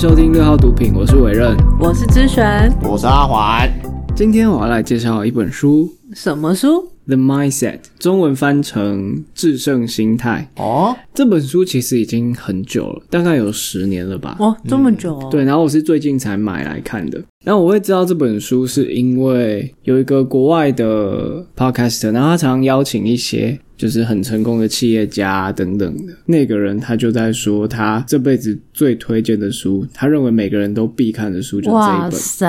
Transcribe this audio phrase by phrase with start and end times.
[0.00, 1.54] 收听六号毒品，我是伟任。
[1.78, 2.74] 我是知璇。
[2.82, 3.70] 我是阿环。
[4.16, 6.68] 今天我要来介绍一本书什么书？
[7.06, 10.50] 《The Mindset》，中文翻成《制胜心态》。
[10.62, 14.36] 哦，这本书其实已经很久了，大概有十年了吧。
[14.40, 17.22] 哦，这么久、哦对，然后我是最近才买来看的。
[17.44, 26.12] 然后我会知道这本书，是因为有一个国外的 podcaster，然后他常邀请一些就是很成功的企业家等等的。
[26.26, 32.10] 那个人他就在说，他这辈子最推荐的书，他认为每个人都必看的书就是这一本哇。
[32.10, 32.46] 塞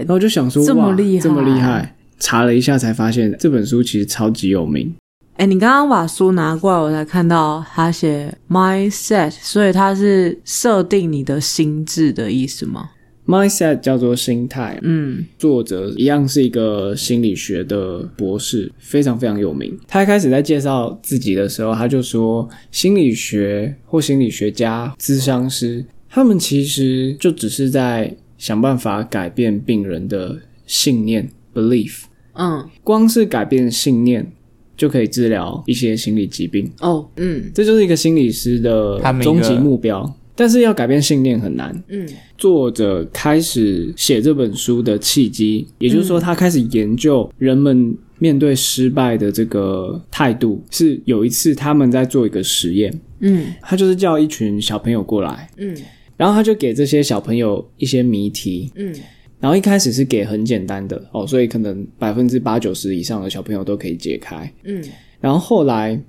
[0.00, 1.96] 然，后我就想说，这么厉害这么厉害。
[2.18, 4.94] 查了一下才发现，这本书其实超级有名。
[5.36, 12.90] 哎、你刚刚把书拿过来，我才看到他写 mindset，所以它是设定你的心智的意思吗？
[13.26, 19.78] Mindset 叫做心态，嗯作者一样是一个心理学的博士，非常非常有名。
[19.88, 32.02] 他一开始在介绍自己的时候，他就说，心理学或心理学家、咨商师，他们其实就只是在想办法改变病人的信念 （belief）。
[32.34, 34.30] 嗯光是改变信念，
[34.76, 36.70] 就可以治疗一些心理疾病。
[36.80, 40.14] 哦嗯这就是一个心理师的终极目标。
[40.36, 41.82] 但是要改变信念很难。
[41.88, 42.08] 嗯。
[42.36, 50.62] 作者开始写这本书的契机，也就是说，他开始研究人们面对失败的这个态度。
[50.70, 53.46] 是有一次他们在做一个实验，嗯。
[53.62, 55.76] 他就是叫一群小朋友过来，嗯。
[56.16, 58.94] 然后他就给这些小朋友一些谜题，嗯。
[59.40, 64.52] 然后一开始是给很简单的哦，所以可能百分之八九十以上的小朋友都可以解开。
[64.64, 64.82] 嗯。
[65.20, 66.00] 然后后来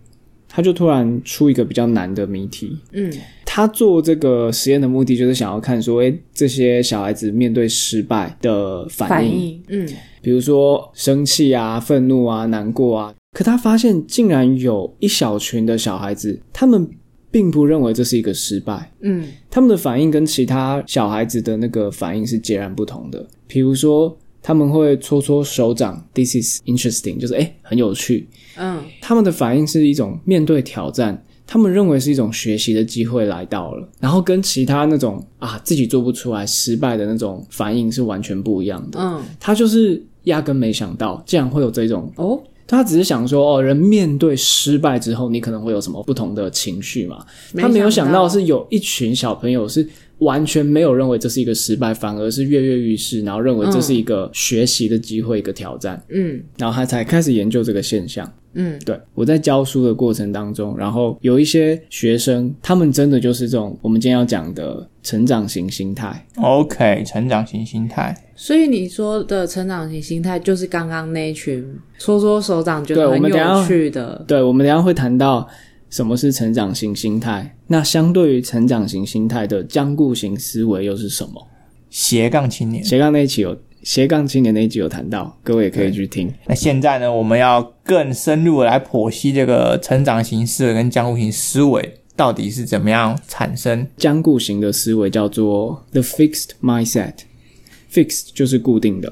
[0.48, 3.12] 他就突然出一个比较难的谜题，嗯
[3.56, 9.88] 他做这个实验的目的就是想要看说，诶，这些小孩子面对失败的反应，嗯
[10.22, 13.16] 比如说生气啊、愤怒啊、难过啊。
[13.32, 16.86] 可他发现，竟然有一小群的小孩子，他们
[17.32, 23.26] 并不认为这是一个失败，嗯他们的反应跟其他小孩子的那个反应是截然不同的。
[23.48, 28.28] 比如说，他们会搓搓手掌，This is interesting，就是诶，很有趣。
[28.58, 39.00] 嗯他们的反应是一种面对挑战，他们认为是一种学习的机会来到了，然后跟其他那种啊自己做不出来失败的那种反应是完全不一样的。
[39.00, 47.24] 嗯他就是压根没想到竟然会有这种，哦他只是想说哦，人面对失败之后，你可能会有什么不同的情绪嘛？
[47.56, 49.88] 他没有想到是有一群小朋友是
[50.20, 58.32] 完全没有认为这是一个失败，反而是跃跃欲试，然后认为这是一个学习的机会，一个挑战，嗯然后他才开始研究这个现象。
[58.58, 66.26] 嗯对我在教书的过程当中，然后有一些学生，他们真的就是这种我们今天要讲的成长型心态。
[66.38, 68.16] OK，成长型心态。
[68.34, 71.66] 所以你说的成长型心态，就是刚刚那一群
[71.98, 75.46] 搓搓手掌觉对得很我们等下有趣的，对，我们等下会谈到
[75.90, 77.58] 什么是成长型心态。
[77.68, 81.48] 那相对于成长型心态的僵固型思维又是什么？
[81.90, 82.84] 斜杠青年。
[82.84, 86.34] 斜杠那一期有斜杠青年那一集有谈到，各位也可以去听。
[86.48, 93.88] 那现在呢，我们要更深入的来剖析这个成长型思维跟僵固型思维到底是怎么样产生。
[93.96, 99.08] 僵固型的思维叫做 the fixed mindset，fixed 就是固定的，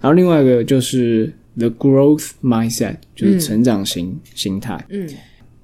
[0.00, 4.84] 然后另外一个就是 the growth mindset，就是成长型心态。
[4.90, 5.08] 嗯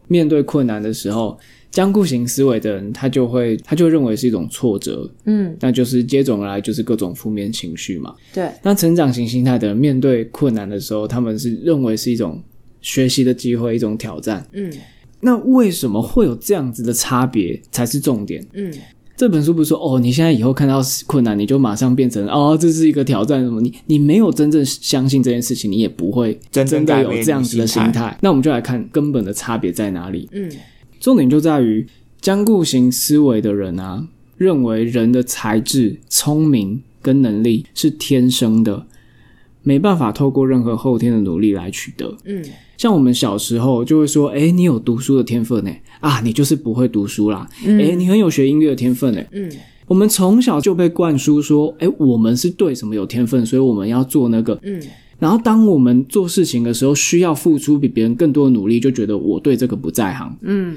[0.08, 1.38] 面对困难的时候，
[1.70, 8.14] 僵固型思维的人，他就会他就认为是一种挫折，嗯那就是接踵而来就是各种负面情绪嘛。
[8.32, 12.42] 对那成长型心态的人，面对困难的时候，他们是认为是一种
[12.80, 14.46] 学习的机会，一种挑战。
[14.52, 14.72] 嗯
[15.18, 18.46] 那为什么会有这样子的差别才是重点？
[18.52, 18.72] 嗯
[19.16, 23.60] 这本书不是说哦，你现在以后看到困难，你就马上变成哦，这是一个挑战什么？
[23.60, 28.18] 你你没有真正相信这件事情，你也不会真正的有这样子的心态心态。
[28.20, 30.28] 那我们就来看根本的差别在哪里。
[30.32, 30.50] 嗯
[30.98, 31.86] 重点就在于
[32.20, 34.06] 僵固型思维的人啊，
[34.36, 38.86] 认为人的才智、聪明跟能力是天生的，
[39.66, 42.16] 没办法透过任何后天的努力来取得。
[42.24, 42.40] 嗯
[42.76, 47.48] 像我们小时候就会说，诶，你有读书的天分呢，啊，你就是不会读书啦。
[47.64, 49.20] 诶，你很有学音乐的天分呢。
[49.32, 49.50] 嗯
[49.88, 54.56] 我们从小就被灌输说，诶，我们是对什么有天分，所以我们要做那个。
[54.62, 54.80] 嗯
[55.18, 60.36] 然后当我们做事情的时候，需要付出比别人更多的努力，就觉得我对这个不在行。
[60.42, 60.76] 嗯，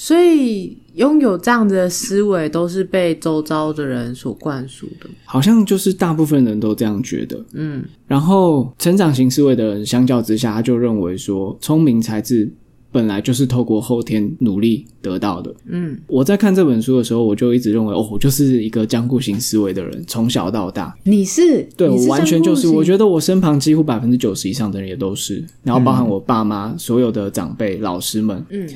[0.00, 5.10] 所以拥有这样子的思维，都是被周遭的人所灌输的。
[5.24, 7.44] 好像就是大部分人都这样觉得。
[7.54, 7.84] 嗯。
[8.06, 12.48] 然后成长型思维的人，相较之下，他就认为说，聪明才智
[12.92, 15.52] 本来就是透过后天努力得到的。
[15.66, 21.68] 嗯，我在看这本书的时候，我就一直认为，哦，我就是一个僵固型思维的人，从小到大，你是？
[21.76, 28.68] 对我完全就是，我觉得得我身旁几乎百分之九十以上的人也都是，然后包含我爸妈、所有的长辈、老师们，嗯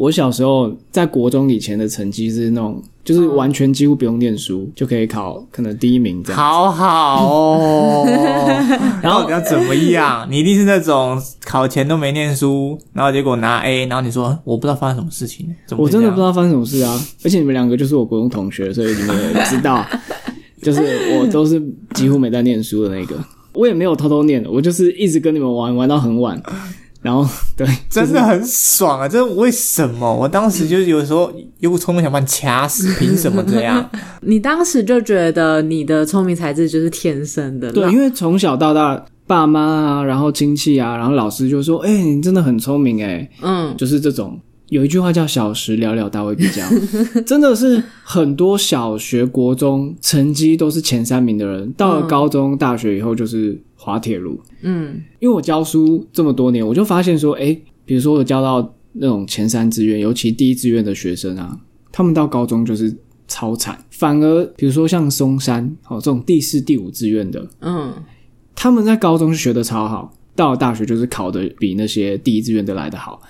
[0.00, 6.40] 我小时候在国中以前的成绩是那种，就是完全几乎不用念书就可以考可能第一名这样。
[6.40, 8.06] 好好哦，
[9.02, 10.26] 然后到底要怎么样？
[10.30, 16.98] 你一定是那种考前都没念书，然后结果拿 A，然后你说我不知道发生什么事情，怎么我真的不知道发生什么事啊！
[17.22, 19.84] 而且你们两个就是我国中同学，所以你们也知道，
[20.62, 21.62] 就是我都是
[21.92, 23.14] 几乎没在念书的那个。
[23.52, 26.40] 我也没有偷偷念，我就是一直跟你们玩，玩到很晚。
[27.02, 27.26] 然后
[27.56, 29.08] 对，真的很爽啊！
[29.08, 30.14] 这为什么？
[30.14, 33.88] 我当时就是有时候有股冲动想把你掐死， 凭什么这样？
[34.22, 44.38] 你当时就觉得你的聪明才智就是天生的，对，因为从小到大，爸妈啊，然后亲戚啊，然后老师就说：“哎、你真的很聪明哎。”嗯，就是这种。
[44.70, 46.68] 有一句话叫“小时了了，大未必佳”，
[47.26, 54.40] 真的是很多小学、国中成绩都是前三名的人，到了高中、大学以后就是滑铁卢。
[54.62, 61.58] 嗯因为我教书这么多年，我就发现说，诶，比如说我教到那种前三志愿，尤其第一志愿的学生啊，
[61.90, 62.96] 他们到高中就是
[63.26, 67.92] 超惨，反而比如说像松山哦这种第四、第五志愿的，嗯
[68.54, 73.20] 他们在高中是学的超好，到了大学就是考的比那些第一志愿的来的好。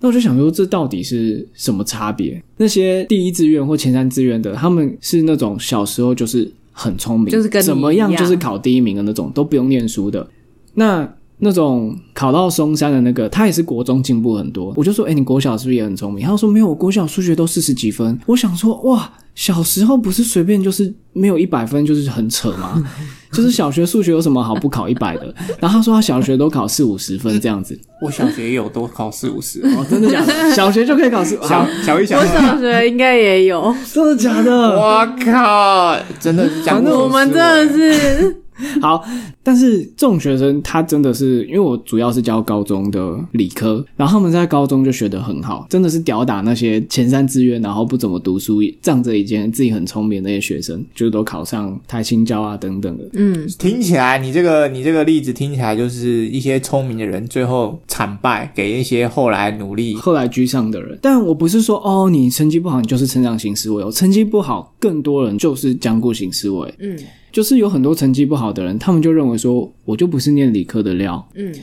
[0.00, 2.42] 那我就想说，这到底是什么差别？
[2.56, 10.26] 那些第一志愿或前三志愿的，他们是那种小时候就是很聪明，就是怎么样就是考第一名的那种，都不用念书的。
[10.74, 11.08] 那
[11.38, 14.72] 那种考到松山的那个，他也是国中进步很多。
[14.76, 16.24] 我就说，哎、你国小是不是也很聪明？
[16.24, 18.18] 他说没有，我国小数学都四十几分。
[18.26, 22.82] 我想说，哇，小时候不是随便就是没有一百分就是很扯吗？
[23.30, 25.32] 就是小学数学有什么好不考一百的？
[25.60, 27.78] 然后他说他小学都考四五十分这样子。
[28.02, 30.32] 我小学也有多考四五十，哦，真的假的？
[30.56, 31.36] 小学就可以考四？
[31.42, 34.50] 小好，小一小我，小学应该也有，真的假的？
[34.76, 38.36] 我靠，真的是讲我们真的是
[38.82, 39.04] 好，
[39.42, 53.04] 但是这种学生他真的是，因为我主要是教高中的理科，然后他们在高中就学得很好，真的是吊打那些前三志愿然后不怎么读书，仗着以前自己很聪明的那些学生，就都考上台青教啊等等的。
[53.14, 59.94] 嗯听起来，你这个你这个例子听起来就是一些聪明的人最后惨败给一些后来努力。
[59.94, 63.90] 后来居上的人，但我不是说哦，你成绩不好，你就是成长型思维哦。
[63.90, 66.96] 成绩不好，更多人就是僵固型思维，嗯
[67.30, 71.54] 就是有很多成绩不好的人，他们就认为说，我就不是念理科的料，嗯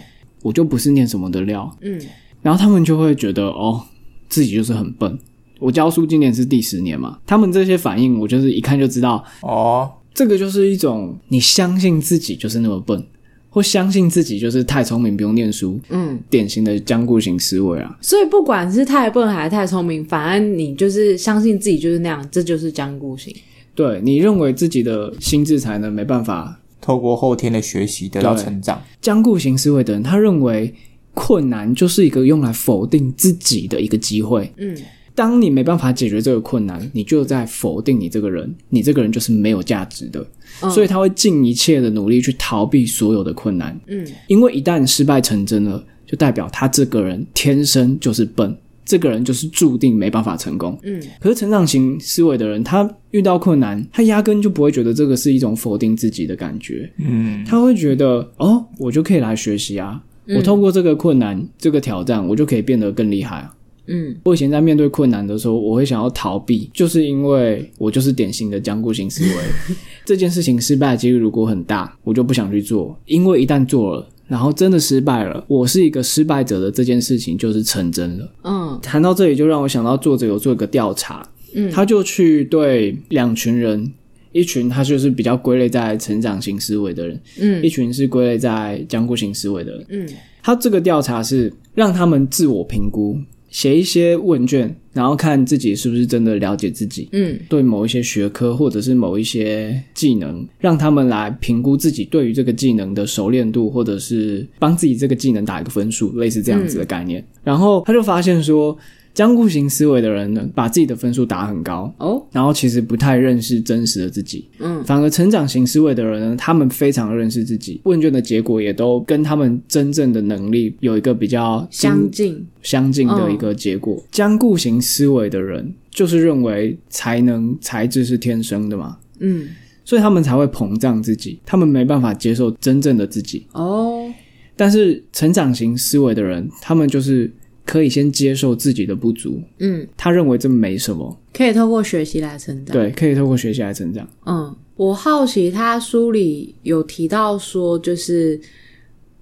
[0.42, 2.00] 我就不是念什么的料，嗯
[2.42, 3.82] 然后他们就会觉得哦，
[4.30, 5.18] 自己就是很笨。
[5.60, 13.04] 我教书今年是第十年嘛，他们这些反应，我就是一看就知道，哦，这个就是一种你相信自己就是那么笨，
[13.50, 16.20] 或相信自己就是太聪明不用念书，嗯。
[16.30, 17.98] 典型的僵固型思维啊。
[18.02, 23.34] 所以不管是太笨还是太聪明，反而你就是相信自己就是那样，这就是僵固型。
[23.76, 28.82] 对你认为自己的心智才能没办法，透过后天的学习得到成长。
[29.02, 30.74] 僵固型思维的人，他认为
[31.14, 34.52] 困难就是一个用来否定自己的一个机会。
[34.58, 34.76] 嗯
[35.14, 40.20] 当你没办法解决这个困难，你就在否定你这个人，你这个人就是没有价值的。
[40.62, 50.78] 嗯所以他会尽一切的努力去逃避所有的困难，嗯因为一旦失败成真了，就代表他这个人天生就是笨，这个人就是注定没办法成功。
[50.84, 63.52] 嗯可是成长型思维的人，他遇到困难，他压根就不会觉得这个是一种否定自己的感觉，嗯，他会觉得哦，我就可以来学习啊，我透过这个困难、这个挑战，我就可以变得更厉害啊。
[63.88, 69.36] 嗯我以前在面对困难的时候，我会想要逃避，就是因为我就是典型的僵固型思维。
[70.04, 78.28] 这件事情失败的几率如果很大，我就不想去做，因为一旦做了，然后真的失败了，我是一个失败者的这件事情就是成真了。
[78.44, 81.70] 嗯谈到这里，就让我想到作者有做一个调查，嗯。
[81.72, 83.92] 他就去对两群人，
[84.32, 87.64] 一群他就是比较归类在成长型思维的人，嗯。
[87.64, 89.86] 一群是归类在僵固型思维的人。
[89.90, 90.10] 嗯。
[90.44, 93.18] 他这个调查是让他们自我评估，
[93.50, 97.10] 写一些问卷，然后看自己是不是真的了解自己。
[97.12, 107.24] 嗯对某一些学科或者是某一些技能，让他们来评估自己对于这个技能的熟练度，或者是帮自己这个技能打一个分数，类似这样子的概念。
[107.44, 108.76] 然后他就发现说，
[109.16, 112.22] 僵固型思维的人呢，把自己的分数打很高，哦。
[112.32, 114.48] 然后其实不太认识真实的自己。
[114.60, 114.84] 嗯。
[114.84, 122.46] 反而成长型思维的人呢，他们非常认识自己，问卷的结果也都跟他们真正的能力有一个比较相近。
[122.62, 124.04] 相近的一个结果。
[124.12, 129.48] 僵固型思维的人就是认为才能才智是天生的嘛，嗯。
[129.86, 133.46] 所以他们才会膨胀自己，他们没办法接受真正的自己。
[133.54, 134.12] 哦。
[134.58, 137.32] 但是成长型思维的人，他们就是
[137.66, 142.74] 可以先接受自己的不足，嗯，他认为这没什么，可以透过学习来成长。
[142.74, 144.08] 对，可以透过学习来成长。
[144.26, 148.40] 嗯，我好奇他书里有提到说，就是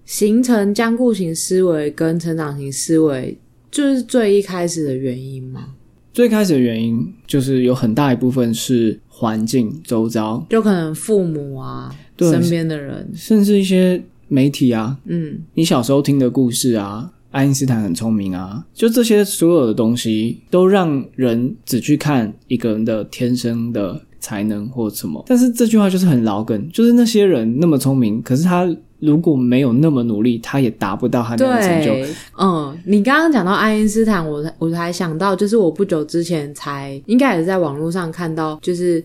[0.05, 3.37] 形成僵固型思维跟成长型思维
[3.71, 5.73] 就是最一开始的原因吗？
[6.13, 15.39] 最开始的原因就是有很大一部分是环境周遭，就可能父母啊，对身边的人，甚至一些媒体啊，嗯。
[15.55, 25.23] 你小时候听的故事啊，爱因斯坦很聪明啊，就这些所有的东西，都让人只去看一个人的天生的才能或什么。
[25.25, 31.91] 但是这句话就是很老梗，就是那些人那么聪明，可是他如果没有那么努力，他也达不到他那样的成就。
[31.93, 39.03] 对，嗯，你刚刚讲到爱因斯坦，我才我才想到，就是我不久之前才应该也是在网络上看到，就是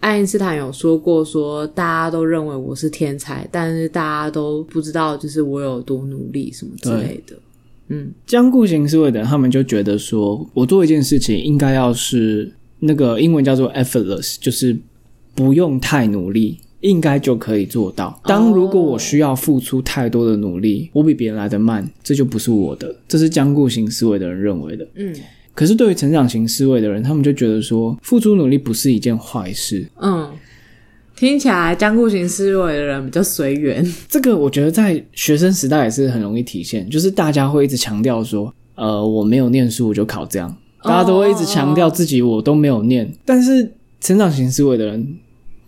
[0.00, 7.36] 爱因斯坦有说过说大家都认为我是天才，但是大家都不知道就是我有多努力什么之类的。
[7.88, 14.76] 嗯僵固型思维的人，他们就觉得说，我做一件事情应该要是那个英文叫做 effortless，就是
[15.34, 18.20] 不用太努力，应该就可以做到。
[18.24, 24.86] 当如果我需要付出太多的努力，我比别人来的慢，这就不是我的，这是僵固型思维的人认为的。
[24.94, 25.14] 嗯
[25.54, 29.88] 可是对于成长型思维的人，他们就觉得说，付出努力不是一件坏事。
[30.02, 30.30] 嗯，
[31.16, 33.84] 听起来僵固型思维的人比较随缘。
[34.06, 43.10] 这个我觉得在学生时代也是很容易体现，就是大家会一直强调说，呃，我没有念书我就考这样，大家都会一直强调自己我都没有念。
[43.24, 45.16] 但是成长型思维的人，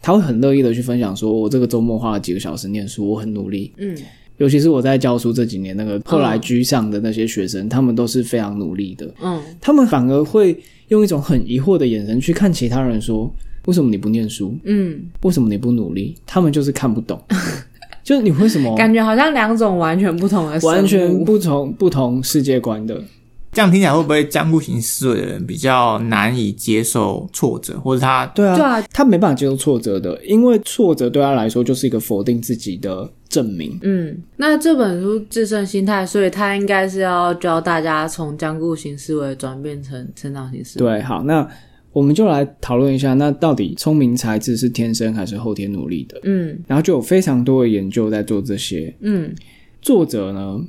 [0.02, 3.72] 他会很乐意的去分享说，我这个周末花了几个小时念书，我很努力。
[3.78, 3.96] 嗯
[4.36, 10.56] 尤其是我在教书这几年，那个后来居上的那些学生，他们都是非常努力的，嗯他们反而会
[10.88, 13.28] 用一种很疑惑的眼神去看其他人说，
[13.66, 14.56] 为什么你不念书？
[14.64, 16.16] 嗯，为什么你不努力？
[16.26, 17.22] 他们就是看不懂，
[18.02, 23.02] 就是你为什么感觉好像两种完全不同的完全不同不同世界观的。
[23.50, 33.76] 这样听起来会不会江固型思维的人比较难以接受挫折，或者他对啊，对啊他没办法接受挫折的，因为挫折对他来说就是一个否定自己的证明。
[33.82, 40.86] 嗯，那这本书《自胜心态》，所以他应该是要教大家从僵固型思维转变成成长型思维。
[40.86, 41.48] 对，好，那
[41.92, 46.20] 我们就来讨论一下，那到底聪明才智是天生还是后天努力的？
[46.22, 48.94] 嗯然后就有非常多的研究在做这些。
[49.00, 49.34] 嗯
[49.80, 50.60] 作者呢，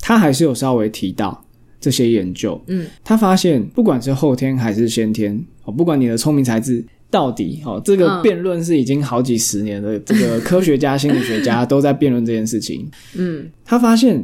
[0.00, 1.42] 他还是有稍微提到
[1.80, 2.60] 这些研究。
[2.66, 12.90] 嗯他发现，不管是后天还是先天，哦，不管你的聪明才智到底，哦，这个嗯辩论是已经好几十年的，这个科学家、心理学家都在辩论这件事情。
[13.14, 14.22] 嗯，他发现，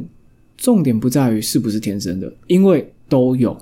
[0.56, 3.56] 重点不在于是不是天生的，因为都有。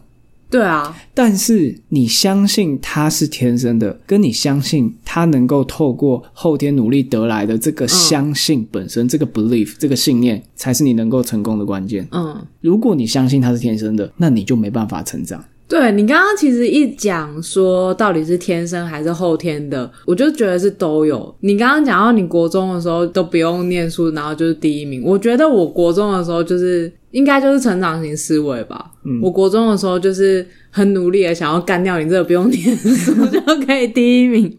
[0.50, 12.08] 对啊，但是你相信他是天生的，跟你相信他能够透过后天努力得来的这个相信本身，这个 belief 这个信念，才是你能够成功的关键。
[12.12, 12.34] 嗯。
[12.62, 15.44] 如果你相信他是天生的，那你就没办法成长。
[15.68, 21.34] 对你刚刚其实一讲说到底是天生还是后天的，我就觉得是都有。
[21.40, 25.02] 你刚刚讲到你国中的时候都不用念书，然后就是第一名。
[25.04, 28.92] 我觉得我国中的时候就是应该就是成长型思维吧。
[29.04, 29.20] 嗯。
[29.22, 34.58] 我国中的时候就是很努力的想要干掉你这个不用念书就可以第一名，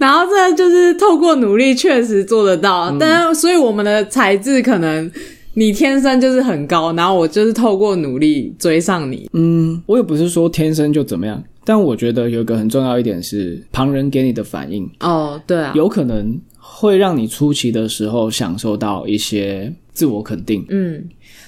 [0.00, 5.10] 然后这就是透过努力确实做得到，但所以我们的才智可能。
[5.58, 9.26] 你天生就是很高，然后我就是透过努力追上你。
[9.32, 21.02] 嗯，我也不是说天生就怎么样，但我觉得有一个很重要一点是，旁人给你的反应哦，对啊，有可能会让你出奇的时候享受到一些自我肯定，嗯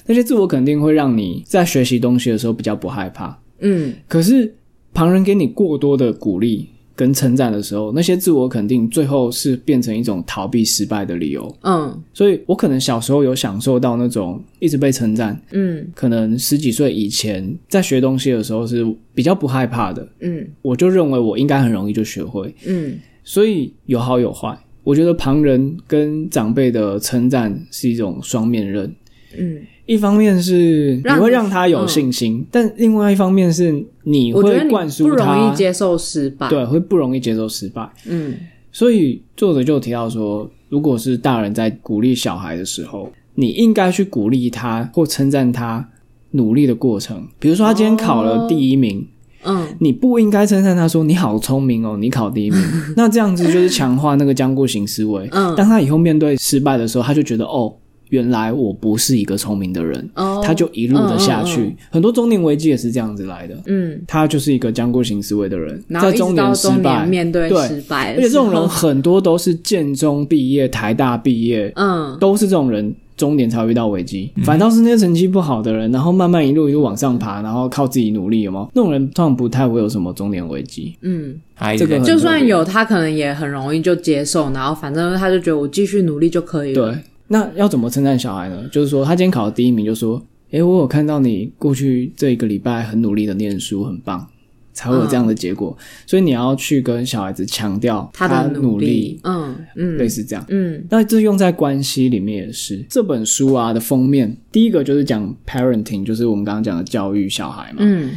[0.09, 3.39] 那些自我肯定会让你在学习东西的时候比较不害怕。
[3.61, 4.53] 嗯可是
[4.95, 11.57] 旁人给你过多的鼓励跟称赞的时候，那些自我肯定最后是变成一种逃避失败的理由。
[11.63, 18.85] 嗯所以我可能小时候有享受到那种一直被称赞，嗯可能十几岁以前在学东西的时候是
[19.15, 22.53] 比较不害怕的，嗯我就认为我应该很容易就学会。
[22.67, 28.91] 嗯所以有好有坏，我觉得旁人跟长辈的称赞是一种双面刃。
[29.39, 37.89] 嗯，一方面是你让会让他有信心，但另外一方面是你会灌输他不容易接受失败。，对，会不容易接受失败。
[38.07, 38.35] 嗯
[38.71, 45.89] 所以作者就提到说，如果是大人在鼓励小孩的时候，你应该去鼓励他或称赞他
[46.33, 47.27] 努力的过程。
[47.41, 49.09] 比如说他今天考了第一名，
[49.45, 52.61] 嗯你不应该称赞他说你好聪明哦，你考第一名。
[52.95, 55.27] 那这样子就是强化那个僵固型思维。
[55.33, 57.75] 嗯当他以后面对失败的时候，他就觉得哦，
[58.11, 61.61] 原来我不是一个聪明的人，哦，他就一路的下去。
[61.63, 63.57] 嗯很多中年危机也是这样子来的。
[63.67, 74.31] 嗯，他就是一个僵固型思维的人，在中年失到中败年，面对对失败而且这种人很多都是建中毕业、台大毕业，嗯都是这种人，中年才会遇到危机。
[74.45, 78.71] 反倒是那些成绩不好的人，然后慢慢一路一路往上爬，然后靠自己努力，有没有？
[78.75, 80.95] 那种人通常不太会有什么中年危机。
[81.03, 81.35] 嗯，
[81.77, 86.93] 这个就算有，他可能也很容易就接受，然后反正他就觉得我继续努力就可以了。
[86.93, 88.67] 对，那要怎么称赞小孩呢？
[88.73, 90.21] 就是说，他今天考了第一名，就说
[90.51, 94.27] 诶，我有看到你过去这一个礼拜很努力的念书，很棒，
[94.73, 95.77] 才会有这样的结果。
[96.07, 100.43] 所以你要去跟小孩子强调他的努力，嗯嗯，类似这样。
[100.49, 102.83] 嗯那这用在关系里面也是。
[102.89, 107.79] 这本书啊的封面，第一个就是讲 parenting，就是我们刚刚讲的教育小孩嘛。
[107.81, 108.11] 嗯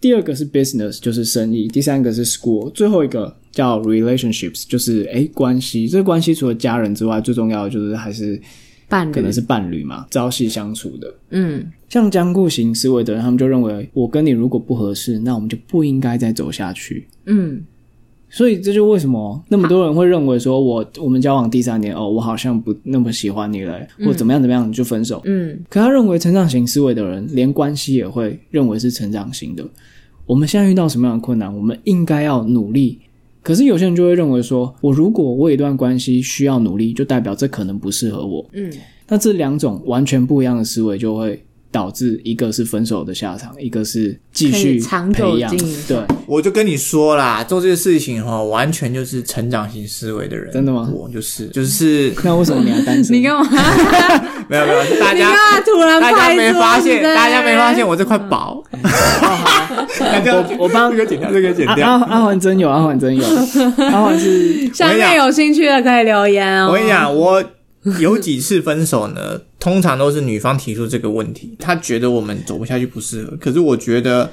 [0.00, 5.86] 第二个是 business，就是生意；第三个是 school，最后一个叫 relationships，就是诶关系。
[5.88, 8.40] 这个关系除了家人之外，最重要的就是还是
[8.88, 11.14] 伴侣可能是伴侣嘛，朝夕相处的。
[11.30, 17.06] 嗯像僵固型思维的人，他们就认为我跟你如果不合适，那我们就不应该再走下去。
[17.26, 17.62] 嗯
[18.30, 25.20] 所以这就为什么那么多人会认为说我我们交往第三年哦，我好像不那么喜欢你了，或怎么样怎么样就分手。
[25.24, 29.64] 嗯可他认为成长型思维的人，连关系也会认为是成长型的。
[30.26, 33.00] 我们现在遇到什么样的困难，我们应该要努力。
[33.42, 38.46] 可是有些人就会认为说，我如果我一段关系需要努力，就代表这可能不适合我。
[38.52, 38.70] 嗯
[39.08, 45.56] 那这两种完全不一样的思维，就会导致一个是分手的下场，一个是继续长久培养。
[45.86, 50.52] 对，我就跟你说啦，做这个事情哈，完全就是成长型思维的人。
[50.52, 53.14] 真的吗我就是就是 那为什么你要单身？
[53.16, 53.48] 你干嘛？
[54.48, 58.62] 没 有没有，大家 你干嘛突然大家没发现，在大家没发现我这块宝。
[60.32, 61.86] 我我帮这个剪掉，这个剪掉。
[61.86, 63.24] 阿阿阿环真有，阿环真有，
[63.78, 64.74] 阿环是边？
[64.74, 66.68] 下面有兴趣的可以留言哦。
[66.68, 67.42] 我跟你讲，我
[68.00, 74.30] 有几次分手呢，通常都是女方提出这个问题，她觉得我们走不下去不适合，可是我觉得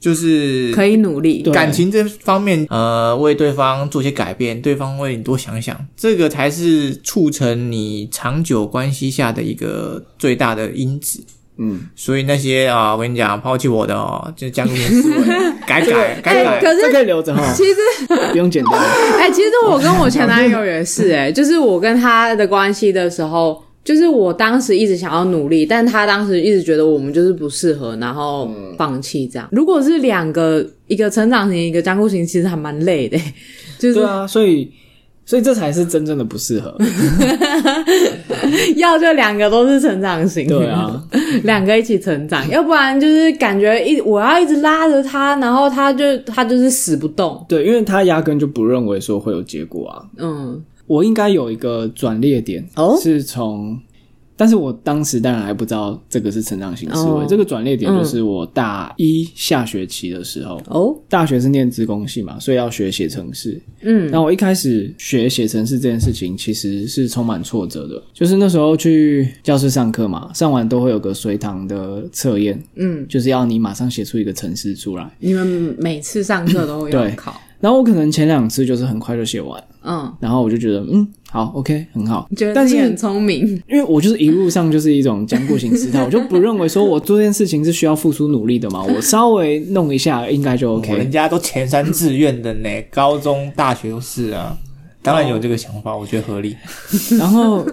[0.00, 1.42] 就是可以努力。
[1.52, 11.22] 感情这方面，呃，为对方做些改变，对方为你多想想，这个才是促成你长久关系下的一个最大的因子。
[11.58, 15.24] 嗯，所以那些啊，我跟你讲，抛弃我的哦，就是江湖思维，
[15.66, 16.60] 改改 改哎改。
[16.60, 18.72] 可是这可以留着哈，其实，不用剪掉。
[19.18, 29.48] 哎、其实我跟我前男友也是、哎，就是我跟他的关系的时候，就是我当时一直想要努力，但他当时一直觉得我们就是不适合，然后放弃这样。
[29.50, 33.18] 如果是两个，一个成长型，一个僵固型，其实还蛮累的、
[33.78, 34.70] 就是对啊，所以
[35.26, 36.74] 所以这才是真正的不适合。
[38.76, 41.02] 要就两个都是成长型，对啊，
[41.44, 50.02] 两个一起成长，要不然就是感觉一我要一直拉着他，然后他就他就是死不动，对，因为他压根就不认为说会有结果啊。
[50.18, 52.96] 嗯，我应该有一个转捩点，哦？
[53.02, 53.76] 是从，
[54.36, 57.22] 但是我当时当然还不知道这个是成长型思维。
[57.22, 63.60] 哦这个转捩点就是我大一下学期的时候，哦，大学是念职工系嘛，所以要学写程式。
[63.82, 68.02] 嗯，那我一开始学写程式这件事情，其实是充满挫折的。
[68.12, 75.10] 就是那时候去教室上课嘛，上完都会有个随堂的测验，嗯，就是要你马上写出一个程式出来。
[75.18, 75.46] 你们
[75.78, 90.98] 每次上课都会要考，然后我可能前两次就是很快就写完，嗯，然后我就觉得嗯好 OK 很好，觉得但是很聪明，因为我就是一路上就是一种僵固型思态，我就不认为说我做这件事情是需要付出努力的嘛， 我稍微弄一下应该就哦人 OK。
[90.98, 94.56] 人家都前三志愿的呢， 高中、大学都是啊，
[95.02, 96.54] 当然有这个想法，我觉得合理。
[97.18, 97.66] 然后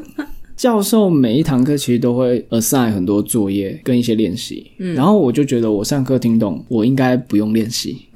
[0.58, 8.08] 教授每一堂课其实都会 assign 很多作业跟一些练习，然后我就觉得我上课听懂，我应该不用练习。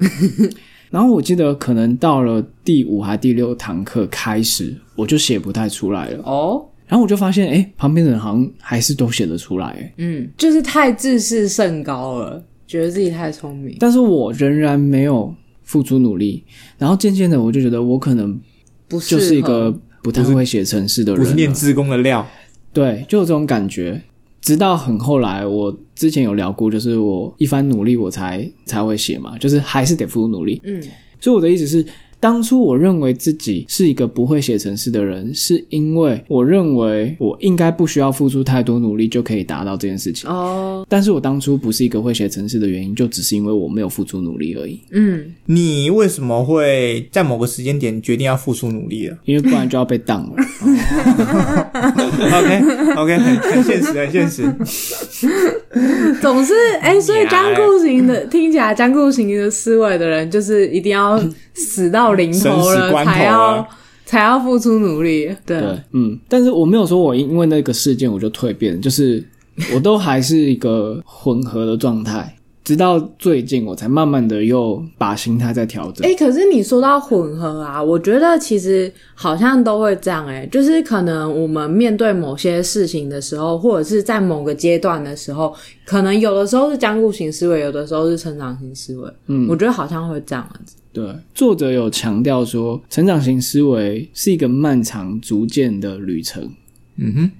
[0.90, 6.22] 然后我记得可能到了第五还第六堂课开始，我就写不太出来了。
[6.24, 16.42] 哦，然后我就发现，哎，旁边的人好像还是都写得出来，嗯，就是太自视甚高了，觉得自己太聪明，但是我仍然没有付出努力。
[16.78, 18.40] 然后渐渐的，我就觉得我可能
[18.88, 19.70] 不适合就是一个
[20.02, 22.26] 不太会写程式的人不是念了自工的料，
[22.72, 24.00] 对，就有这种感觉。
[24.40, 30.60] 直到很后来，我之前有聊过，就是我一番努力，我才才会写嘛，就是还是得付出努力。
[30.64, 30.80] 嗯
[31.20, 31.84] 所以我的意思是，
[32.20, 40.28] 当初我认为自己是一个不会写程式的人，是因为我认为我应该不需要付出太多努力就可以达到这件事情。
[40.28, 44.80] 哦，但是我当初不是一个会写程式的原因，就只是因为我没有付出努力而已。
[44.90, 50.36] 嗯，你为什么会在某个时间点决定要付出努力了因为不然就要被当了。
[52.34, 54.44] ？OK OK，很很现实，很现实。
[56.20, 61.22] 总是哎、所以呀僵固型的听起来僵固型的思维的人，就是一定要
[61.54, 63.68] 死到临头了死关头才要了
[64.04, 69.22] 才要付出努力，对，对，嗯，但是我没有说我因为那个事件我就蜕变，就是
[69.74, 76.06] 我都还是一个混合的状态，直到最近我才慢慢的又把心态在调整。
[76.06, 89.10] 哎、可是你说到混合啊，我觉得其实好像都会这样、哎，就是可能我们面对某些事情的时候，或者是在某个阶段的时候，可能有的时候是僵固型思维，有的时候是成长型思维。
[89.26, 90.76] 嗯我觉得好像会这样子。
[90.98, 96.42] 对，作者有强调说，成长型思维是一个漫长、逐渐的旅程。
[96.96, 97.30] 嗯哼，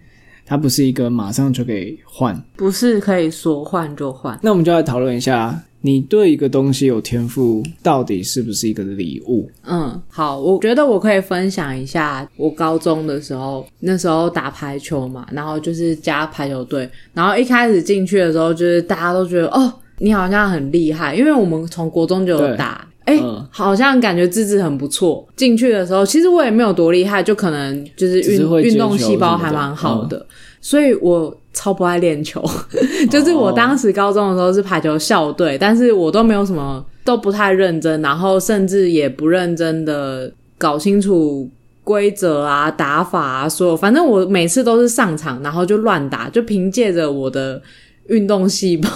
[0.47, 2.41] 它不是一个马上就可以换。
[2.55, 4.39] 不是可以说换就换。
[4.45, 9.51] 那我们就来讨论一下，你对一个东西有天赋，到底是不是一个礼物？
[9.65, 22.87] 嗯，好，我觉得我可以分享一下我高中的时候，那时候打排球嘛，然后就是加排球队，然后一开始进去的时候，就是大家都觉得哦，你好像很厉害，因为我们从国中就有打。
[23.09, 25.27] 哎、嗯好像感觉资质很不错。
[25.35, 30.25] 进去的时候，其实我也没有多厉害，就可能就是运运动细胞还蛮好的，
[30.61, 32.45] 所以我超不爱练球。
[33.11, 41.49] 就是我当时高中的时候是排球校队，但是我都没有什么，都不太认真，然后甚至也不认真的搞清楚
[41.83, 47.61] 规则啊、打法啊，所有反正我每次都是上场，然后就乱打，就凭借着我的
[48.09, 48.89] 运动细胞，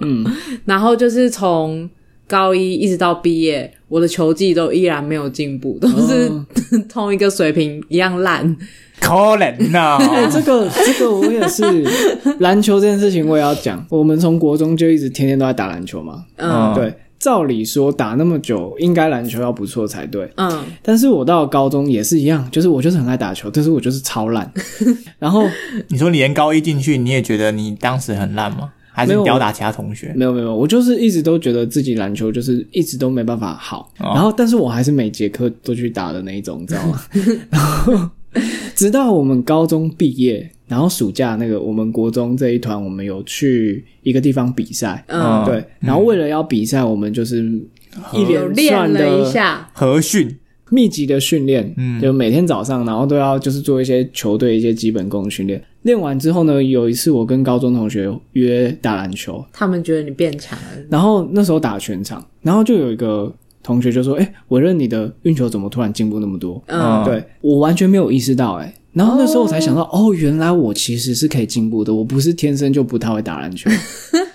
[0.00, 0.26] 嗯，
[0.66, 1.88] 然后就是从
[2.32, 6.46] 高一一直到毕业，我的球技都依然没有进步，都是哦
[6.88, 8.56] 同一个水平一样烂。
[8.98, 11.62] 可能呐、 哎、这个这个我也是，
[12.40, 13.84] 篮球这件事情我也要讲。
[13.90, 20.30] 我们从国中就一直天天都在打篮球嘛，嗯对，照理说打那么久，应该篮球要不错才对。
[20.36, 24.50] 嗯，但是我到了高中也是一样，就是我就是很爱打球，但是我就是超烂。
[25.18, 25.46] 然后
[25.88, 28.72] 你说你连高一进去，你也觉得你当时很烂吗？
[28.92, 30.12] 还是没有你吊打其他同学？
[30.14, 34.12] 没有没有，我就是一直都觉得自己篮球就是一直都没办法好，哦。
[34.14, 37.00] 然后但是我还是每节课都去打的那一种，你知道吗？
[37.50, 38.10] 然后
[38.74, 45.44] 直到我们高中毕业，然后暑假那个我们国中这一团，我们有去一个地方比赛，嗯。
[45.44, 47.42] 对，然后为了要比赛，我们就是
[48.12, 50.38] 一连练了串的一下，合训，
[50.72, 55.62] 密集的训练，嗯就每天早上，然后都要就是做一些球队一些基本功训练。
[55.82, 60.68] 练完之后呢，有一次我跟高中同学约打篮球，他们觉得你变强了。
[60.88, 63.30] 然后那时候打全场，然后就有一个
[63.62, 73.68] 同学就说：“哎、我认你的运球怎么突然进步那么多？”嗯，对我完全没有意识到、哎，然后那时候我才想到，哦原来我其实是可以进步的，我不是天生就不太会打篮球。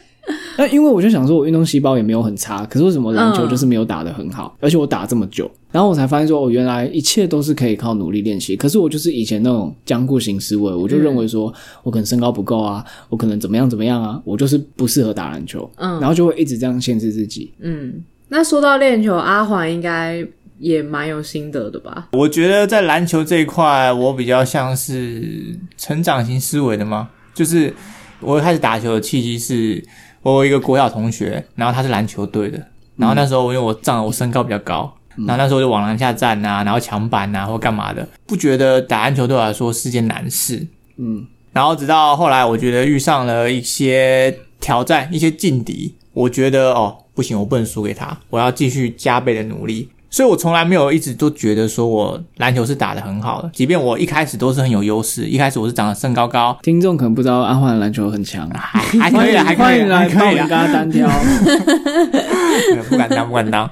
[0.58, 8.56] 那因为我就想说，我运动细胞也没有很差，可是为什么篮球嗯就是没有打得很好，而且我打这么久，然后我才发现说，哦，原来一切都是可以靠努力练习。
[8.56, 17.54] 可是我就是以前那种僵固型思维，我就认为说我可能身高不够啊，我可能怎么样怎么样啊，我就是不适合打篮球，嗯然后就会一直这样限制自己。
[17.60, 20.26] 嗯，那说到练球，阿环应该
[20.58, 22.10] 也蛮有心得的吧？
[22.14, 27.10] 我觉得在篮球这一块，我比较像是成长型思维的吗？
[27.36, 27.72] 就是
[28.20, 29.84] 我一开始打球的契机是，
[30.34, 32.62] 我有一个国小同学，然后他是篮球队的，
[32.98, 40.68] 然后那时候因为我仗我身高比较高，然后那时候就往篮下站啊，然后抢板啊或干嘛的，不觉得打篮球对我来说是件难事。
[40.98, 49.88] 嗯，然后直到后来，我觉得遇上了一些挑战、一些劲敌，我觉得哦不行，我不能输给他，我要继续加倍的努力。
[50.10, 61.10] 所以我从来没有一直都觉得说我篮球是打得很好的，即便我一开始都是很有优势，一开始我是长得身高高，听众可能不知道阿焕的篮球很强，还还可以，还可以，欢迎来还可以跟，他单挑。
[62.90, 63.70] 不敢当，不敢当。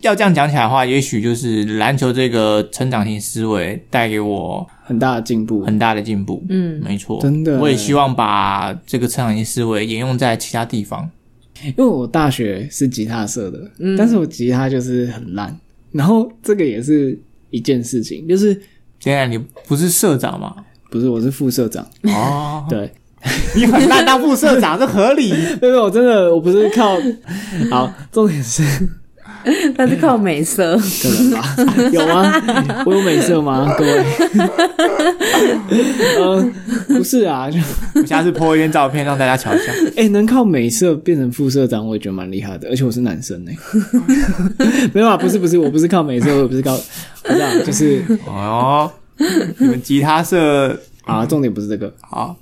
[0.00, 5.64] 要这样讲起来的话，也许就是篮球这个成长型思维带给我很大的进步。
[5.64, 6.44] 很大的进步。
[6.50, 11.08] 嗯，没错，真的我也希望把这个成长型思维沿用在其他地方。
[11.62, 15.56] 因为我大学是吉他社的，嗯但是我吉他就是很烂，
[15.92, 17.18] 然后这个也是
[17.50, 18.52] 一件事情，就是
[19.00, 20.54] 现在你不是社长吗？
[20.90, 22.92] 不是我是副社长，哦， 对，
[23.56, 25.30] 你很烂当副社长，这合理。
[25.60, 26.96] 对对，我真的我不是靠，
[27.70, 28.62] 好，重点是
[29.76, 30.76] 他是靠美色。
[30.76, 31.56] 可能吧，
[31.92, 32.82] 有吗？
[32.86, 33.74] 我有美色吗？
[33.78, 34.04] 各位，
[36.18, 36.50] 呃，
[36.88, 37.58] 不是啊，就
[37.94, 39.72] 我下次 po 一张照片让大家瞧一下。
[39.96, 43.52] 哎、能靠美色变成副社长，我也觉得蛮厉害的，而且我是男生呢。
[44.92, 46.76] 没有啊，不是不是，我不是靠美色，我也不是靠，
[47.22, 48.90] 不是啊，就是哦，
[49.58, 52.34] 你们吉他社啊，重点不是这个，好，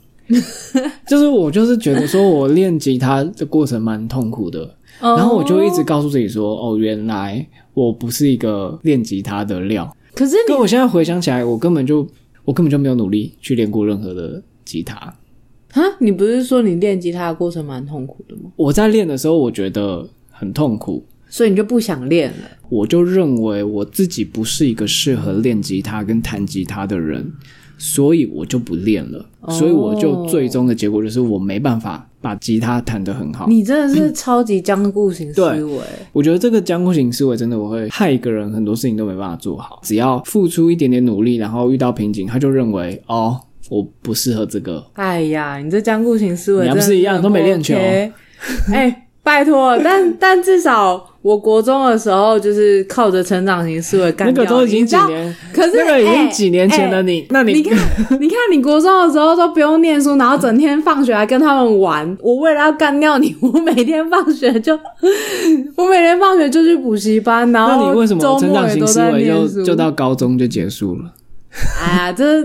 [1.08, 9.94] 就是我就是觉得说我练吉他的过程蛮痛苦的，然后我就一直告诉自己说，哦，原来我不是一个练吉他的料。
[10.14, 12.06] 可是你可我现在回想起来，我根本就
[12.44, 14.94] 我根本就没有努力去练过任何的吉他。
[14.94, 18.50] 啊，你不是说你练吉他的过程蛮痛苦的吗？
[18.56, 22.50] 我在练的时候，我觉得很痛苦，所以你就不想练了？
[22.68, 27.32] 我就认为我自己不是一个适合练吉他跟弹吉他的人，
[27.78, 29.26] 所以我就不练了。
[29.40, 33.46] 哦所以我就最终的结果就是我没办法把吉他弹得很好。
[33.48, 35.82] 你真的是超级僵固型思维。
[36.12, 39.80] 我觉得这个僵固型思维真的我会害一个人，很多事情都没办法做好。
[39.82, 44.82] 只要付出一点点努力，然后遇到瓶颈，他就认为哦，我不适合这个。
[44.94, 47.74] 哎呀，你这僵固型思维你还不是一样都没练球
[48.72, 57.78] 哎、拜托，但但至少我国中的时候就是靠着成长型思维干那掉个都已经几年，可是那个已经哎几年前的哎你，那你你看，
[58.18, 62.18] 你看，你国中的时候都不用念书，然后整天放学还跟他们玩。
[62.20, 64.76] 我为了要干掉你，我每天放学就，
[65.76, 69.62] 我每天放学就去补习班，然后那你为什么周成长型末也都在思维就念书。
[69.62, 71.12] 就到高中就结束了？
[71.80, 72.44] 哎呀，这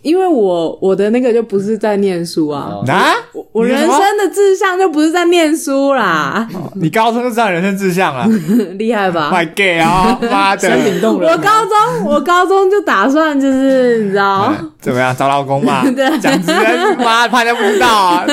[0.00, 3.12] 因为我我的那个就不是在念书啊，啊，
[3.54, 3.88] 我人生
[4.18, 8.26] 的志向就不是在念书啦，你高中就知道人生志向了，
[8.76, 9.28] 厉害吧？
[9.30, 10.18] 快 gay 啊！
[10.28, 10.68] 妈的，
[11.06, 14.52] 我高中我高中就打算就是你知道。
[14.58, 15.14] 嗯怎么样？
[15.16, 15.82] 找老公嘛？
[15.96, 18.26] 对讲直接，妈怕人家不知道啊！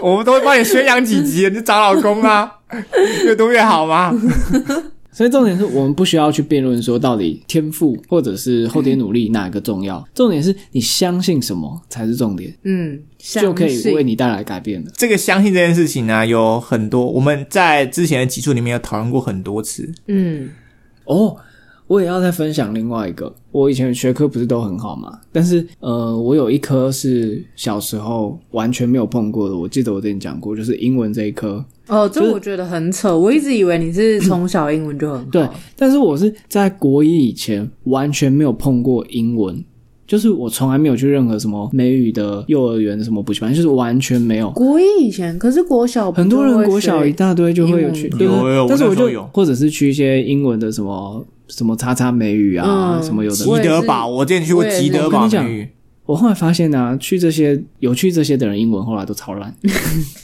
[0.00, 2.48] 我们都会帮你宣扬几集，你就找老公啊，
[3.24, 4.14] 越多越好嘛。
[5.16, 14.92] 所以重点是我们不需要去辩论说到底天赋或者是后天努力哪个重要，重点是你相信什么才是重点，嗯，就可以为你带来改变的。
[14.94, 19.90] 这个相信这件事情呢，有很多我们在之前的集数里面有讨论过很多次。
[20.06, 20.50] 嗯
[21.06, 21.34] 哦，
[21.86, 31.64] 我也要再分享另外一个，我以前学科不是都很好嘛，但是呃，我有一科是小时候完全没有碰过的，我记得我之前讲过，就是英文这一科。
[31.88, 33.16] 哦，这我觉得很扯。
[33.16, 35.30] 我一直以为你是从小英文就很好。
[35.30, 39.64] 对，但是我是在国一以前完全没有碰过英文，
[40.04, 44.50] 就是我从来没有去任何什么美语的幼儿园什么补习班，就是完全没有。
[44.50, 48.26] 国一以前，可是国小很多人国小一大堆就会有去，对
[48.68, 55.68] 但是我就或者是去一些英文的什么什么叉叉美语啊，嗯什么有的吉德堡，我之前去过吉德堡美语，
[56.04, 59.52] 我后来发现啊，去这些有去这些的人，英文后来都超烂。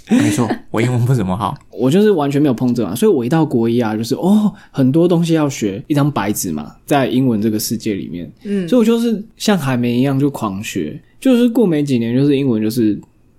[0.09, 1.57] 没错， 我英文不怎么好。
[1.71, 12.97] 我就是完全没有碰这嘛，所以我一到国一啊，就是哦，很多东西要学，一张白纸嘛，在英文这个世界里面，嗯所以我就是像海绵一样就狂学，就是过没几年，就是英文就是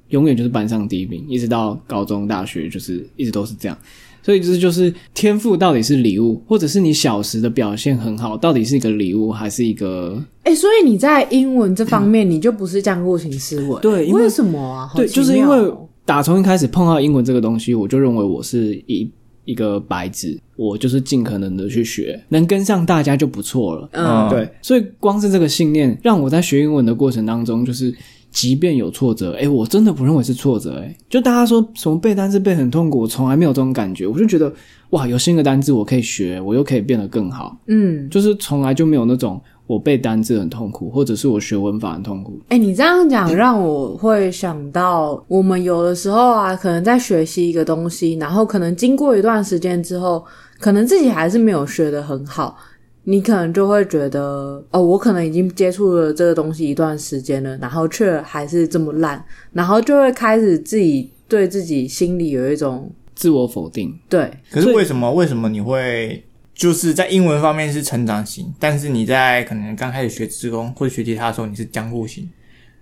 [0.10, 3.78] 永远就是班上第一名，一直到高中、大学，就是一直都是这样。
[4.24, 13.80] 所以这就是天赋到底是礼物，或者是你小时的表现很好，到底是一个礼物还是一个哎、所以你在英文这方面，你就不是僵固型思维。
[13.82, 14.90] 对因为为什么啊？
[14.96, 15.72] 对，就是因为
[16.06, 19.10] 打从一开始碰到英文这个东西，我就认为我是一
[19.46, 23.90] 一个白纸，我就是尽可能的去学，能跟上大家就不错了。
[23.94, 27.94] 嗯，对，所以光是这个信念，让我在学英文的过程当中，就是
[28.34, 34.52] 即便有挫折，诶，我真的不认为是挫折，诶，就大家说什么背单词背很痛苦，我从来没有这种感觉，我就觉得
[34.90, 42.40] 哇，有新的单词我可以学，我又可以变得更好，嗯，就是从来就没有那种我背单词很痛苦，或者是我学文法很痛苦。
[42.50, 50.26] 哎、你这样讲让我会想到，我们有的时候啊，可能在学习一个东西，然后可能经过一段时间之后，
[50.60, 52.58] 可能自己还是没有学得很好，
[53.06, 65.12] 你可能就会觉得，哦，我可能已经接触了这个东西一段时间了，然后却还是这么烂，然后就会开始自己对自己心里有一种自我否定，对，可是为什么？
[65.14, 66.24] 为什么你会
[66.56, 72.30] 就是在英文方面是成长型，但是你在可能刚开始学职工或者学吉他的时候，你是僵固型？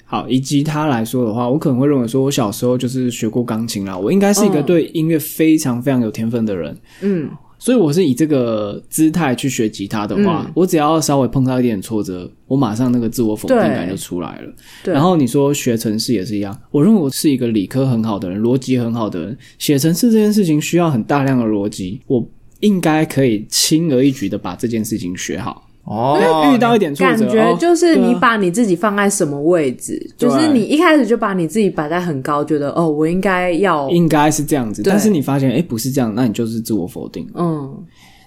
[0.05, 7.29] 好，以吉他来说的话，我可能会认为说，我小时候就是学过钢琴啦，我应该是一个嗯对音乐非常非常有天分的人，嗯
[7.61, 14.51] 所以我是以这个姿态去学吉他的话，嗯我只要稍微碰到一点挫折，我马上那个自我否定感就出来了。
[14.83, 22.27] 对，然后你说学程式也是一样，我认为我是一个理科很好的人，逻辑很好的人，写程式这件事情需要很大量的逻辑，我
[22.61, 25.67] 应该可以轻而易举的把这件事情学好。
[25.83, 37.27] 哦，遇到一点挫感觉就是你把你自己放在什么位置，对就是你一开始就把你自己摆在很高，觉得哦，我应该要，应该是这样子，但是你发现哎不是这样，那你就是自我否定。
[37.33, 37.75] 嗯，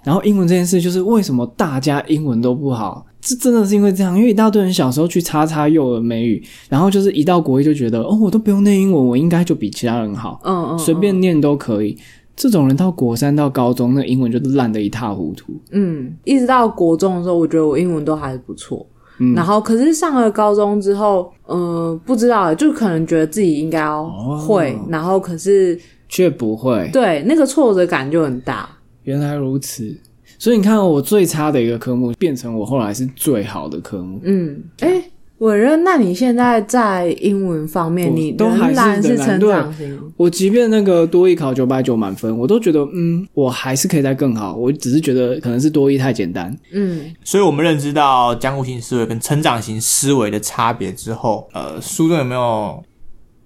[0.03, 3.07] 然后英文这件事，就是为什么大家英文都不好？
[3.21, 11.97] 这真的是因为这样，因为一大堆人小时候去叉叉幼儿美语，然后就是一到国一就觉得，哦，我都不用念英文，我应该就比其他人好，嗯嗯，随便念都可以。
[12.37, 15.53] 这种人到国三到高中，那英文就烂得一塌糊涂。
[15.71, 18.87] 嗯，一直到国中的时候，我觉得我英文都还不错。
[19.21, 28.69] 嗯然后，可是上了高中之后，呃，不知道，就可能觉得自己应该要哦会，然后可是却不会，对那个挫折感就很大。
[29.05, 29.97] 原来如此。
[30.37, 34.19] 所以你看，我最差的一个科目变成我后来是最好的科目。
[34.25, 35.01] 嗯，哎，
[35.45, 40.01] 伟任，那你现在在英文方面，你都还是仍然是成长型？
[40.17, 44.57] 我即便那个多一考九百九满分，我都觉得，嗯，我还是可以再更好。
[44.57, 46.57] 我只是觉得可能是多一太简单。
[46.73, 52.83] 嗯，所以我们认知到僵固型思维跟成长型思维的差别之后，呃，书中有没有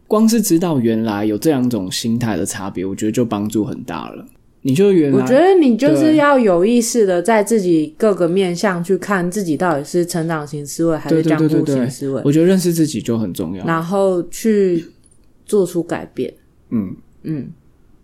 [0.07, 4.25] 光是知道原来有这两种心态的差别，我觉得就帮助很大了。
[4.63, 13.65] 你就原来，我觉得你就是要有意识的在自己各个面向去看自己到底是成长型思维还是对对僵固对对对型思维，我觉得认识自己就很重要。
[13.65, 14.85] 然后去
[15.47, 16.33] 做出改变。
[16.71, 17.49] 嗯，嗯，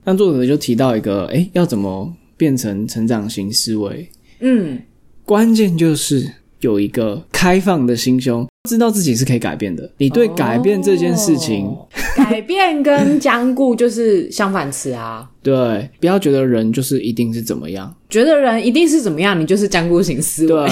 [0.05, 4.09] 那作者就提到一个，哎，要怎么变成成长型思维？
[4.41, 4.81] 嗯，
[5.25, 6.27] 关键就是
[6.61, 9.91] 有一个开放的心胸，知道自己是可以改变的。
[9.99, 15.29] 你对改变这件事情，哦改变跟僵固就是相反词啊。
[15.43, 20.67] 对，不要觉得人就是一定是怎么样，觉得人一定是怎么样，你就是僵固型思维，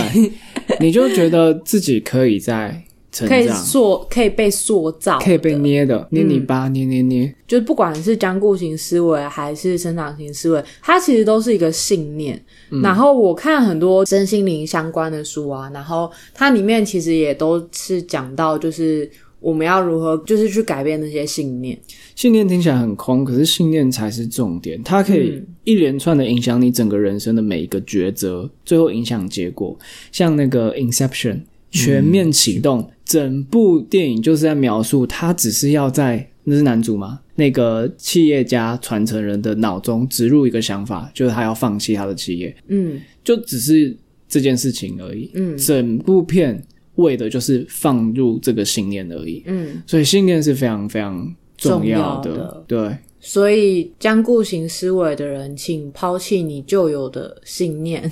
[0.67, 7.33] 对，你就觉得自己可以在成可以，塑，可以被塑造，可以被捏的，捏泥巴，捏捏捏。
[7.46, 12.42] 就是不管是僵固型思维还是生长型思维，它其实都是一个信念。
[12.83, 19.09] 然后我看很多身心灵相关的书啊，然后它里面其实也都是讲到，就是
[19.40, 21.79] 我们要如何就是去改变那些信念。
[22.14, 29.79] 信念听起来很空，可是信念才是重点，它可以一连串的影响你整个人生的每一个抉择，最后影响结果。
[30.11, 31.40] 像那个 Inception
[31.73, 37.21] 全面启动，整部电影就是在描述他只是要在那是男主吗？
[37.35, 43.01] 那个企业家传承人的脑中植入一个想法，就是他要放弃他的企业，嗯。
[43.25, 43.97] 就只是
[44.29, 45.31] 这件事情而已。
[45.35, 45.57] 嗯。
[45.57, 46.63] 整部片
[46.97, 52.63] 为的就是放入这个信念而已，嗯，所以信念是非常非常重要的。
[52.69, 52.97] 对。
[53.19, 58.11] 所以将固型思维的人，请抛弃你旧有的信念，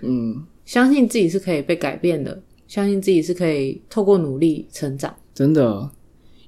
[0.00, 5.14] 嗯，相信自己是可以被改变的，相信自己是可以透过努力成长。
[5.34, 5.88] 真的，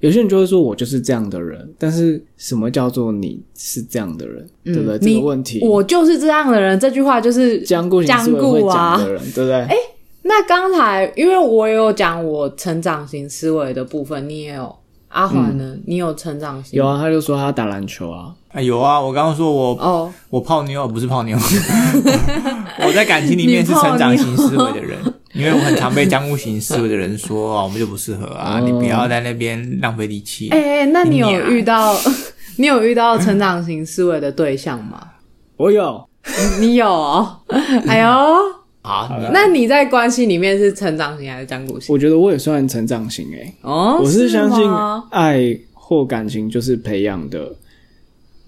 [0.00, 4.98] 有些人就会说我就是这样的人，但是什么叫做你是这样的人，对不对？
[4.98, 9.68] 这个问题，我就是这样的人，这句话就是僵固型思维会僵固啊讲的人，对不对？
[10.22, 14.74] 那刚才因为我有讲我成长型思维的部分，你也有。
[15.08, 15.74] 阿华呢？
[15.86, 16.76] 你有成长型？
[16.76, 21.34] 有啊，他就说他打篮球啊，啊，有啊，我刚刚说我哦，我泡妞不是泡妞，
[22.86, 24.98] 我在感情里面是成长型思维的人，
[25.32, 30.48] 因为我很常被僵固型思维的人说啊，我们就不适合啊，哦你不要在那边浪费力气。
[30.50, 31.96] 哎、那你有遇到
[32.56, 35.08] 你有遇到成长型思维的对象吗？
[35.56, 36.08] 我有，
[36.60, 37.38] 你有哦？
[37.86, 38.08] 哎呦，
[38.82, 41.92] 好，那你在关系里面是成长型还是僵固型？
[41.92, 47.52] 我觉得我也算成长型诶、哦，我是相信吗爱或感情就是培养的，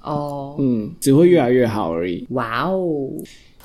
[0.03, 2.27] 哦，嗯，只会越来越好而已。
[2.31, 3.09] 哇哦，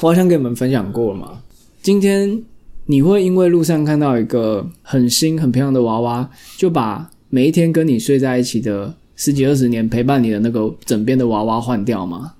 [0.01, 1.41] 我好像跟你们分享过了嘛。
[1.81, 2.43] 今天
[2.85, 12.33] 你会因为路上看到一个很新、很漂亮的娃娃，就把每一天跟你睡在一起的十几二十年陪伴你的那个枕边的娃娃换掉吗？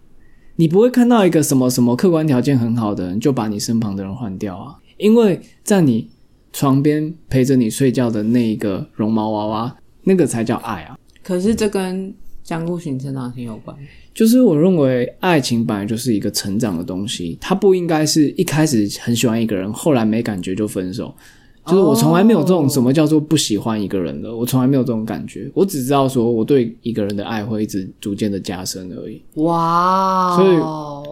[0.57, 4.75] 你不会看到一个什么什么客观条件很好的人，就把你身旁的人换掉啊？
[4.97, 6.09] 因为在你
[6.53, 10.97] 床边陪着你睡觉的那一个绒毛娃娃，那个才叫爱啊！
[11.23, 12.13] 可是这跟
[12.43, 13.75] 僵固型成长型有关。
[14.15, 21.13] 就是我认为爱情本来就是一个成长的东西，它不应该是一开始很喜欢一个人，后来没感觉就分手。
[21.65, 25.49] 就是我从来没有这种什么叫做不喜欢一个人的，我从来没有这种感觉。
[25.55, 29.19] 我只知道说我对一个人的爱会一直逐渐的加深而已。
[29.41, 30.57] 哇，所以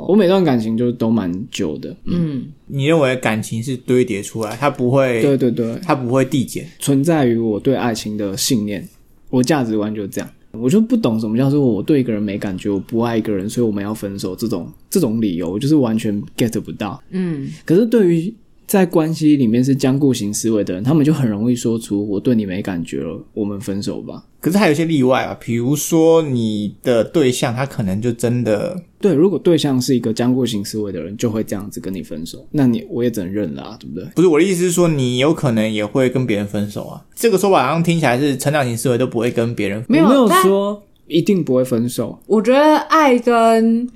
[0.07, 1.95] 我每段感情就都蛮久的。
[2.05, 6.67] 嗯，你认为感情是堆叠出来，它不会，对对对，它不会递减。
[6.77, 8.87] 存在于我对爱情的信念，
[9.31, 10.29] 我价值观就是这样。
[10.59, 17.01] 我就不懂什么叫做我对一个人没感觉，我不爱一个人，所以我们要分手这种这种理由，我就是完全 get 不到。
[17.09, 18.33] 嗯，可是对于
[18.65, 28.81] 在关系里面是僵固型思维的人，他们就很容易说出“我对你没感觉了，我们分手吧可是还有一些例外啊，比如说你的对象，他可能就真的”。
[28.99, 34.05] 对，如果对象是一个僵固型思维的人，就会这样子跟你分手，那你我也只能认了、啊，对不对？
[34.15, 37.05] 不是我的意思是说，你有可能也会跟别人分手啊。
[37.15, 43.87] 这个说法好像听起来是成长型思维都不会跟别人没有没有说一定不会分手，我觉得爱跟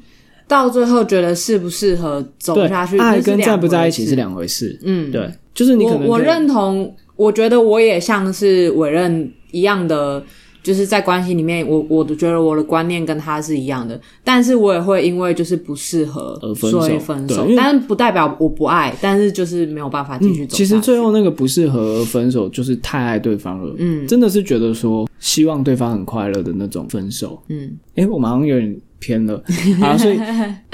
[0.47, 4.79] 到最后觉得适不适合走，下去，爱跟在不在一起是两回事。
[4.83, 10.23] 嗯，对，就是你可能可我我认同，我觉得我也像是委任一样的，
[10.63, 23.73] 就是在关系里面，我我觉得我的观念跟他是一样的，但是我也会因为就是不适合而分手所以分手但是不代表我不爱，但是就是没有办法继续嗯，走其实最后那个不适合而分手，就是太爱对方了。
[23.77, 27.43] 嗯真的是觉得说希望对方很快乐的那种分手。
[27.49, 29.43] 嗯诶，我们好像有点偏了
[29.83, 30.17] 啊，所以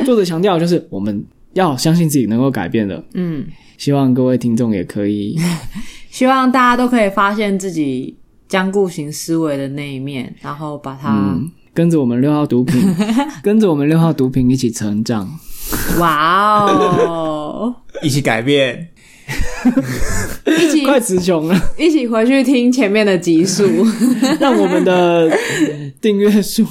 [0.06, 3.04] 作者强调就是我们要相信自己能够改变的。
[3.16, 3.44] 嗯，
[3.80, 5.36] 希望各位听众也可以，
[6.12, 8.16] 希望大家都可以发现自己
[8.48, 12.80] 僵固型思维的那一面，然后把它、嗯，跟着我们六号毒品，
[13.42, 15.28] 跟着我们六号毒品一起成长。
[16.00, 17.74] 哇哦，
[18.04, 18.90] 一起改变。
[20.46, 23.68] 一起 快词穷了，一起回去听前面的集数。
[24.40, 25.32] 让我们的
[26.02, 26.66] 订阅数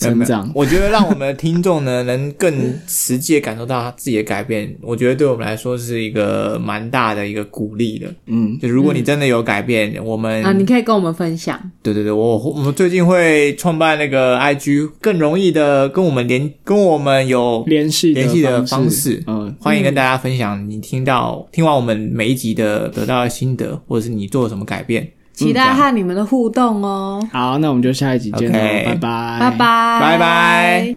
[0.00, 0.50] 成长。
[0.54, 2.52] 我觉得让我们的听众呢，能更
[2.86, 8.08] 实际的感受到他自己的改变， 我觉得对我们来说是一个蛮大的一个鼓励的。
[8.26, 11.60] 嗯，就如果你真的有改变，我们啊，你可以跟我们分享。
[11.82, 25.06] 对对对，我我们最近会创办那个 IG，更容易的跟我们联，跟我们有联系联系的方方式嗯，欢迎跟大家分享你听到听完我们每一集的得到的心得，或者是你做了什么改变。
[25.46, 30.88] 期待和你们的互动哦，好，那我们就下一集见喽拜拜，拜拜，拜拜。